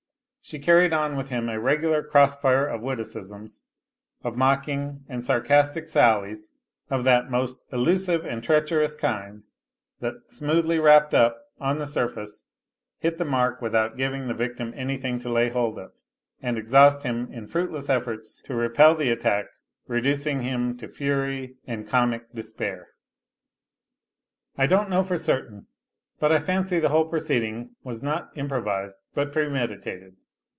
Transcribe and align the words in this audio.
She 0.43 0.57
carried 0.59 0.91
on 0.91 1.15
with 1.15 1.29
him 1.29 1.47
a 1.47 1.59
regular 1.61 2.03
cross 2.03 2.35
fire 2.35 2.65
of 2.67 2.81
witticisms, 2.81 3.61
of 4.21 4.35
mocking 4.35 5.05
and 5.07 5.23
sarcastic 5.23 5.87
sallies, 5.87 6.51
of 6.89 7.05
thai 7.05 7.21
most 7.29 7.61
illusive 7.71 8.25
and 8.25 8.43
treacherous 8.43 8.93
kind 8.93 9.43
that, 10.01 10.29
smoothly 10.29 10.77
wrapped 10.77 11.13
up 11.13 11.37
on 11.61 11.77
the 11.77 11.85
surface, 11.85 12.47
hit 12.99 13.17
the 13.17 13.23
mark 13.23 13.61
without 13.61 13.95
giving 13.95 14.27
the 14.27 14.33
victim 14.33 14.73
anything 14.75 15.19
to 15.19 15.29
lay 15.29 15.47
hold 15.47 15.79
of, 15.79 15.93
and 16.41 16.57
exhaust 16.57 17.03
him 17.03 17.31
in 17.31 17.47
fruitless 17.47 17.87
efforts 17.87 18.41
to 18.47 18.53
repel 18.53 18.93
the 18.93 19.11
attack, 19.11 19.45
reducing 19.87 20.41
him 20.41 20.75
to 20.79 20.89
fury 20.89 21.55
and 21.65 21.87
comic 21.87 22.29
despair. 22.33 22.87
I 24.57 24.67
don't 24.67 24.89
know 24.89 25.03
for 25.03 25.17
certain, 25.17 25.67
but 26.19 26.31
I 26.33 26.39
fancy 26.39 26.77
the 26.79 26.89
whole 26.89 27.07
proceeding 27.07 27.75
was 27.85 28.03
not 28.03 28.31
improvised 28.35 28.97
but 29.13 29.31
premeditated. 29.31 30.17